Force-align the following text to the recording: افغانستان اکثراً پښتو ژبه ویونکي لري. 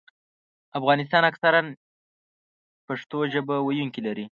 افغانستان 0.79 1.23
اکثراً 1.31 1.59
پښتو 2.87 3.17
ژبه 3.33 3.55
ویونکي 3.61 4.01
لري. 4.07 4.25